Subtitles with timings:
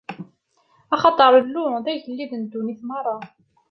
[0.95, 3.15] Axaṭer Illu, d Agellid n ddunit merra.